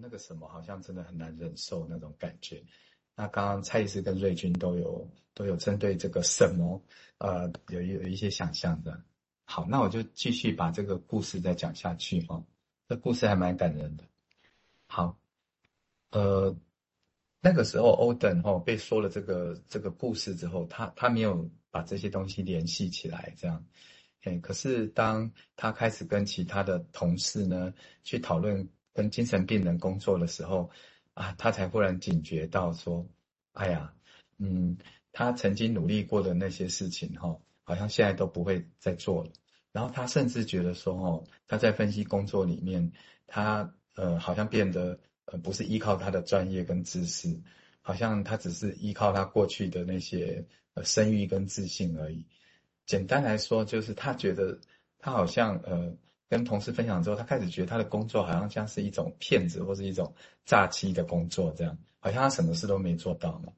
[0.00, 2.62] 那个什么好像真的很难忍受那种感觉。
[3.14, 6.82] 那刚刚蔡医师跟瑞君都有都有针对这个什么，
[7.18, 9.02] 呃，有有一些想象的。
[9.44, 12.42] 好，那我就继续把这个故事再讲下去哈。
[12.88, 14.04] 这故事还蛮感人的。
[14.86, 15.18] 好，
[16.12, 16.56] 呃，
[17.40, 23.64] 那个时候欧登哈被说了这个这个故事之后，他他没有把这些东西联系起来，这样。
[24.22, 27.72] 哎，可是当他开始跟其他的同事呢
[28.02, 30.70] 去讨论跟精神病人工作的时候，
[31.14, 33.06] 啊，他才忽然警觉到说，
[33.52, 33.94] 哎呀，
[34.38, 34.76] 嗯，
[35.12, 39.30] 他曾经努力过的那些事情哈，好像现在都不会再做了。
[39.72, 42.92] 然后他甚至觉得说，哦，他在分析工作里面，
[43.26, 47.40] 他呃好像变得呃不是依靠他的专业跟知识，
[47.80, 52.26] 好像他只是依靠他过去的那些呃声誉跟自信而已。
[52.86, 54.58] 简单来说，就是他觉得
[54.98, 55.94] 他好像呃
[56.30, 60.14] 跟同事分享之后，他开始觉得他的工作好像像是一种骗子或是一种
[60.46, 63.52] 诈欺的工作，这样好像他什么事都没做到嘛。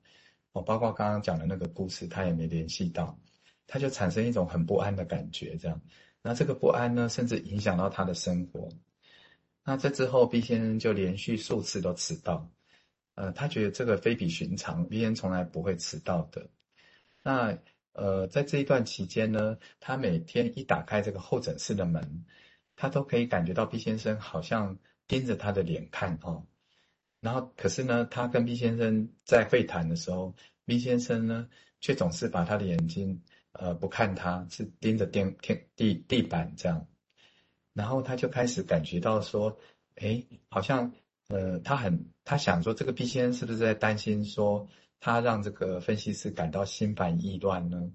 [0.53, 3.19] 哦，包括刚刚讲的那个故事，他也没联系到，
[3.67, 5.81] 他就产生一种很不安的感觉，这样。
[6.23, 8.71] 那这个不安呢，甚至影响到他的生活。
[9.63, 12.51] 那这之后，B 先生就连续数次都迟到，
[13.15, 16.49] 呃，他觉得这个非比寻常，B 先生从来不会迟到的。
[17.23, 17.59] 那。
[17.95, 22.25] 呃，在这一段期间呢，他每天一打开这个候诊室的门，
[22.77, 26.47] 他都可以感觉到 B 先生好像盯着他的脸看哦。
[27.21, 30.35] 然后，可是呢，他跟 B 先生在会谈的时候
[30.65, 31.49] ，B 先生呢
[31.81, 36.87] 却总是把他的眼睛呃不看他，是盯着电天地地板这样。
[37.73, 39.59] 然后他就开始感觉到说，
[39.97, 40.93] 诶，好像
[41.29, 44.69] 呃他很他想说，这个 B 先生是不是在担心说。
[45.05, 47.91] 他让这个分析师感到心烦意乱呢？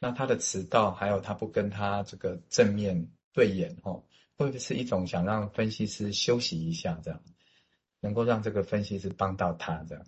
[0.00, 4.02] 那他的迟到，还有他不跟他这个正面对眼，哦，
[4.36, 7.20] 会不会是一种想让分析师休息一下，这样
[8.00, 10.06] 能够让这个分析师帮到他这样？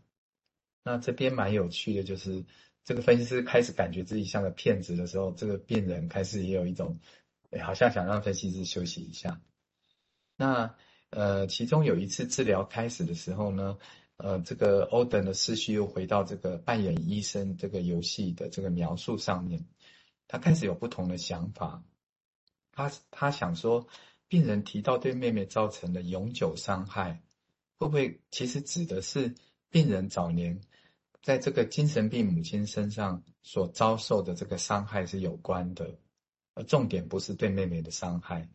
[0.85, 2.45] 那这边蛮有趣的，就是
[2.85, 7.01] 这个分析师开始感觉自己像个骗子的时候，这个病人开始也有一种，
[7.51, 9.41] 哎，好像想让分析师休息一下。
[10.37, 10.77] 那
[11.11, 13.77] 呃，其中有一次治疗开始的时候呢，
[14.19, 19.67] 呃，这个欧登的思绪又回到这个扮演医生这个游戏的这个描述上面，
[20.29, 21.83] 他开始有不同的想法。
[22.77, 23.89] 他他想说，
[24.29, 27.23] 病人提到对妹妹造成的永久伤害，
[27.79, 29.35] 会不会其实指的是
[29.69, 30.61] 病人早年
[31.23, 35.99] 在这个精神病母亲身上所遭受的这个伤害是有关的，
[36.55, 38.49] 而重点不是对妹妹的伤害。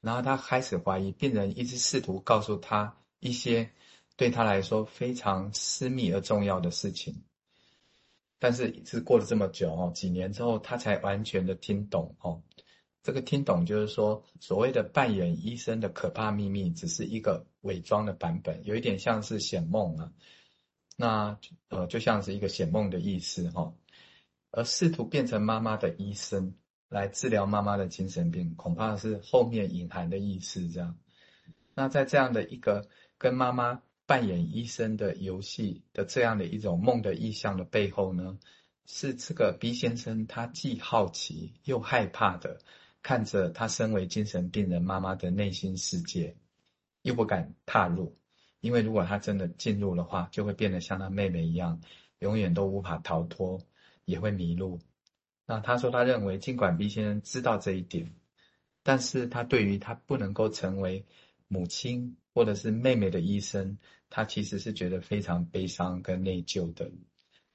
[0.00, 3.70] 然后他开始怀疑，病人一直试图告诉他一些。
[4.16, 7.22] 对他来说非常私密而重要的事情，
[8.40, 12.42] 但是一直过了这么久哦，几年之后他才完全的听懂哦。
[13.08, 20.12] 这个听懂就是说，所谓的扮演医生的可怕秘密，只是一个伪装的版本，有一点像是显梦啊。
[20.94, 21.38] 那
[21.70, 23.72] 呃，就像是一个显梦的意思哈。
[24.50, 26.54] 而试图变成妈妈的医生
[26.90, 30.98] 来治疗妈妈的精神病，恐怕是后面隐含的意思这样。
[31.74, 33.80] 那在这样的一个跟妈妈。
[34.04, 38.38] 扮演医生的游戏的这样的一种梦的意象的背后呢，
[38.86, 42.58] 是这个 B 先生他既好奇又害怕的
[43.02, 46.36] 看着他身为精神病人妈妈的内心世界，
[47.02, 48.16] 又不敢踏入，
[48.60, 51.80] 因为如果他真的进入的话，就会变得像他妹妹一样，
[52.18, 53.60] 永远都无法逃脱，
[54.04, 54.80] 也会迷路。
[55.46, 58.14] 那他说他认为，尽管 B 先生知道这一点，
[58.82, 61.06] 但是他对于他不能够成为
[61.46, 63.78] 母亲或者是妹妹的医生。
[64.10, 66.90] 他其实是觉得非常悲伤跟内疚的，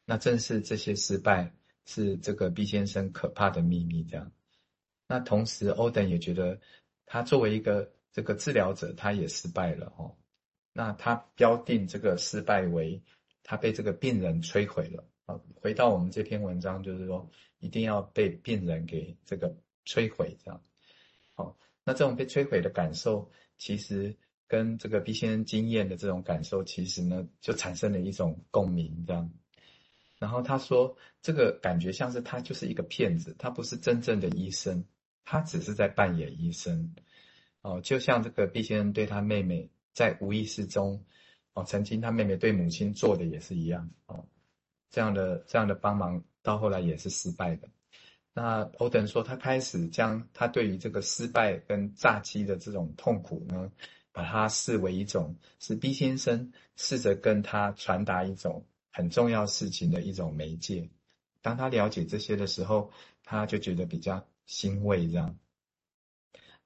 [0.05, 1.51] 那正是这些失败
[1.83, 4.03] 是这个 B 先生可怕的秘密。
[4.03, 4.31] 这样，
[5.07, 6.59] 那同时欧登也觉得
[7.05, 10.15] 他作为一个这个治疗者，他也失败了哦。
[10.73, 13.01] 那他标定这个失败为
[13.43, 15.39] 他被这个病人摧毁了啊。
[15.55, 19.55] 回到我们这篇文章，就是说一定要被病人给这个
[19.85, 20.61] 摧毁这样。
[21.35, 24.15] 好，那这种被摧毁的感受，其实。
[24.45, 29.31] 跟这个 B 先生经验的这种感受，其实呢，就产生了一种共鸣，这样。
[30.19, 34.85] 然后他说，这个感觉像是他就是一个骗子，他不是真正的医生，
[35.25, 36.95] 他只是在扮演医生。
[37.61, 41.05] 哦，就像这个 B 先生对他妹妹在无意识中，
[41.53, 44.25] 哦，曾经他妹妹对母亲做的也是一样，哦，
[44.89, 47.69] 这样的这样的帮忙到后来也是失败的。
[48.33, 53.71] 那欧登说，他开始将他对于这个失败跟炸鸡的这种痛苦呢，
[54.11, 60.89] 把它视为一种是 B 先生试着跟他传达一种很重要事情的一种媒介。
[61.41, 62.91] 当他了解这些的时候，
[63.23, 65.37] 他就觉得比较欣慰这样。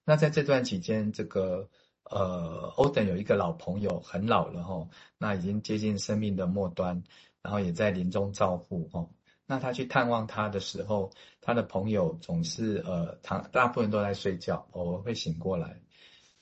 [0.03, 1.69] 那在这段期间，这个
[2.03, 4.87] 呃，欧登有一个老朋友，很老了哈，
[5.17, 7.03] 那已经接近生命的末端，
[7.41, 9.09] 然后也在临终照护哈。
[9.45, 15.81] 那他去探望他的时候，他的朋友总是呃，他大部分都在睡觉，偶尔会醒过来，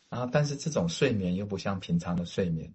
[0.09, 2.73] 然后但是这种睡眠又不像平常的睡眠。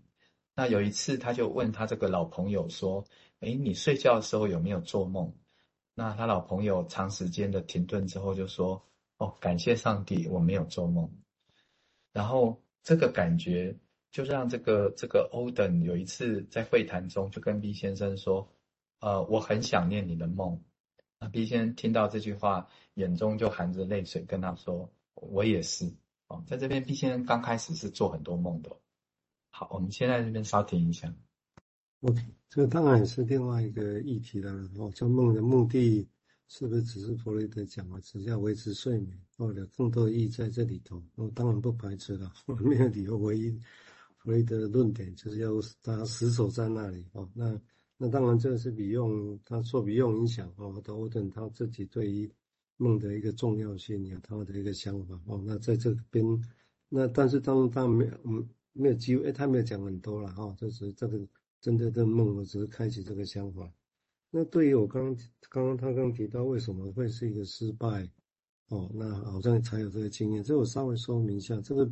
[0.55, 3.05] 那有一次，他就问他这个老朋友说
[3.41, 5.33] ：“诶，你睡觉的时候有没有做梦？”
[6.01, 8.83] 那他老朋友长时间的停顿之后就说
[9.19, 11.11] ：“哦，感谢上帝，我没有做梦。”
[12.13, 12.61] 然后。
[12.83, 13.77] 这个感觉
[14.11, 18.49] 就让这个这个欧登有一次在会谈中就跟 B 先生说
[19.01, 20.65] ：“呃，我很想念你的梦。”
[21.21, 25.93] 那 B 先生听到这句话，眼中就含着泪水，跟他说：“我也是。”
[26.29, 28.75] 哦，在这边 B 先生刚开始是做很多梦的。
[29.51, 31.13] 好，我们先在这边稍停一下。
[32.01, 34.53] OK，这个当然是另外一个议题了。
[34.77, 36.09] 哦，做梦的目的。
[36.53, 38.01] 是不是只是弗洛伊德讲啊？
[38.03, 41.01] 只是要维持睡眠，或者更多的意义在这里头？
[41.15, 43.17] 我当然不排斥了，没有理由。
[43.19, 43.53] 唯一
[44.17, 47.31] 弗洛伊德的论点就是要他死守在那里哦。
[47.35, 47.57] 那
[47.97, 52.29] 那当然这是比用他受比用影响哦，欧顿他自己对于
[52.79, 55.41] 梦的一个重要性有他的一个想法哦。
[55.47, 56.25] 那在这边，
[56.89, 61.17] 那但是当他没有嗯没有机会，他没有讲很多了哈，就是这个
[61.61, 63.71] 针对这个梦，我只是开启这个想法。
[64.31, 68.09] 那对于我刚刚刚刚他刚提到为什么会是一个失败，
[68.69, 71.61] 哦，那好像才有这个经验，这我稍微说明一下。
[71.61, 71.91] 这个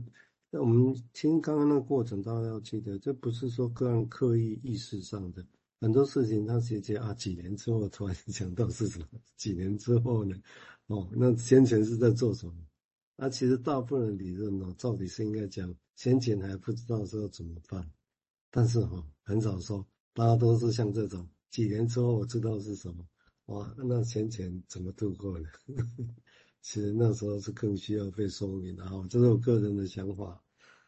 [0.50, 5.44] 那我们听刚刚那个过程，大家要记得，这不是说个人刻意意识上的
[5.80, 9.06] 很多事情，他直接啊，几年之后突然想到是什么？
[9.36, 10.34] 几年之后呢？
[10.86, 12.54] 哦，那先前是在做什么？
[13.16, 17.90] 那其实大部分理论呢，到底是应该讲先前还不知道说怎么办，
[18.50, 21.28] 但是哈，很少说，大家都是像这种。
[21.50, 23.06] 几年之后我知道是什么，
[23.46, 25.44] 哇，那先前怎么度过的？
[26.62, 30.42] 其实那时候是更需要被说明的哈，这是我个人的想法。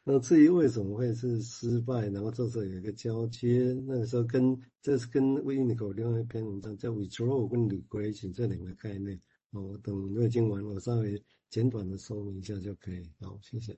[0.05, 9.21] 那至于为什么会是失败，然后这时候有一个交接，那个时候跟这是跟威尼口另外一篇文章叫 withdraw 跟 regression 这两个概念，
[9.51, 13.07] 我等瑞金完，我稍微简短的说明一下就可以。
[13.21, 13.77] 好，谢谢。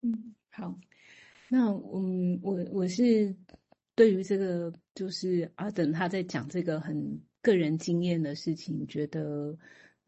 [0.00, 0.78] 嗯，好，
[1.50, 3.36] 那嗯，我我是。
[3.96, 9.56] 对于这个，就是阿等他在讲这个很个人经验的事情，觉得，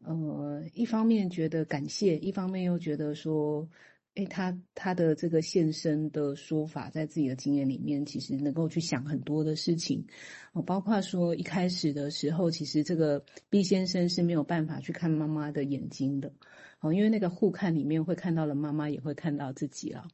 [0.03, 3.67] 呃，一方面觉得感谢，一方面又觉得说，
[4.13, 10.05] 诶，他他的这个现身的说法，在自己的经验里面，其实能够去想很多的事情，
[10.53, 16.31] 哦，包括说一开始的时候，其实这个 B 先生是没有办法去看妈妈的眼睛的，
[16.79, 20.07] 哦，因为那个互看里面会看到了妈妈，也会看到自己了。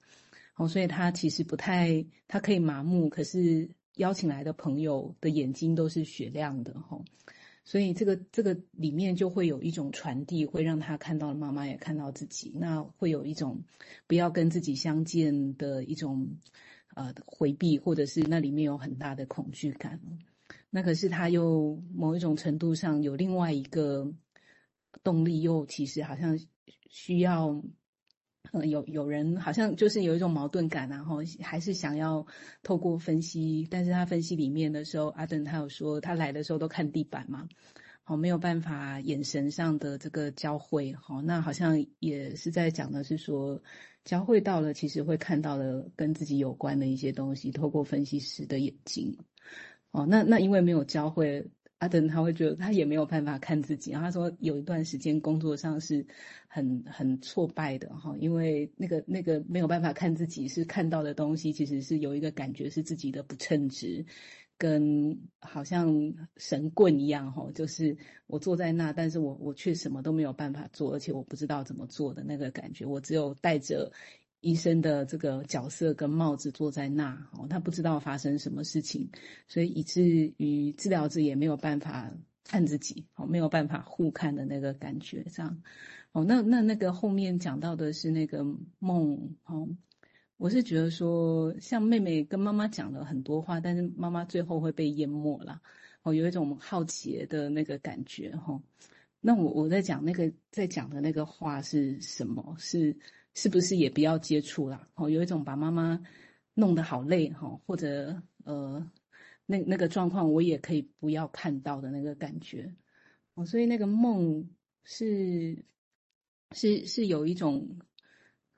[0.55, 7.03] 哦，所以他其实不太，他可以麻木，可是邀请来的朋友的眼睛都是雪亮的，哈，
[7.65, 13.61] 所以这个这个里面就会有一种传递，会让他看到了妈妈，也看到自己，那会有一种
[14.07, 16.25] 不要跟自己相见的一种
[16.95, 19.99] 呃回避，或者是那里面有很大的恐惧感。
[20.69, 24.09] 那可是他又某一种程度上有另外一个
[25.03, 26.39] 动力，又其实好像
[26.87, 27.61] 需要。
[28.53, 32.25] 嗯，有有人好像就是有一种矛盾感，然后还是想要
[32.63, 37.47] 透过分析，但是他分析里面的时候，阿登他有说他来的时候都看地板嘛，
[38.03, 43.62] 好，没有办法眼神上的这个交汇，好，那好像也是在讲的是说
[44.03, 49.17] 交汇到了，其实会看到了跟自己有关的一些东西，透过分析师的眼睛，
[49.91, 51.48] 哦，那那因为没有交汇。
[51.79, 56.05] 阿登他会觉得他也没有办法看自己，然后他说有一段时间工作上是
[56.48, 64.05] 很很挫败的哈，因为那个那个没有办法看自己，是看到的东西其实是有一个感觉是自己的不称职，
[64.58, 73.91] 跟好像神棍一样哈，就是我坐在那，但是我我却什么都没有办法做，而且我不知道怎么做的那个感觉，我只有带着。
[74.45, 79.09] 医生的这个角色跟帽子坐在那，哦，他不知道发生什么事情，
[79.47, 80.03] 所以以至
[80.37, 82.11] 于治疗者也没有办法
[82.43, 85.63] 看自己，哦，没有办法互看的那个感觉，这样，
[86.11, 88.45] 哦，那那那个后面讲到的是那个
[88.77, 89.67] 梦，哦，
[90.37, 95.59] 我是觉得说，像妹妹跟妈妈讲了很多话，但是妈妈最后会被淹没了，
[96.03, 98.61] 哦，有一种好奇的那个感觉，哈，
[99.21, 102.55] 那我我在讲那个在讲的那个话是什么？
[102.59, 102.95] 是。
[103.36, 104.88] 是不是也不要接触啦？
[104.96, 106.01] 哦，有一种把妈妈
[106.54, 108.89] 弄得好累哈，或者呃，
[109.46, 112.74] 那那个状况我也可以不要看到的那个感觉
[113.34, 114.50] 哦，所以那个梦
[114.86, 115.65] 是
[116.51, 117.77] 是是有一种，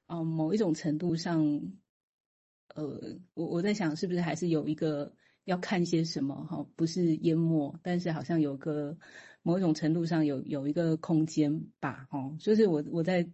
[0.06, 1.44] 嗯、某一种程度上，
[2.76, 5.12] 呃，我我在想是不是还是有一个
[5.46, 8.96] 要看些什么哈，不是淹没，但是好像有个
[9.42, 13.28] 某一种程度上有有一个空间吧，哦，就是我我在。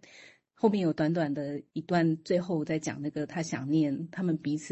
[0.54, 4.62] 后面有短短的一段，最后在讲那个他想念他们彼此。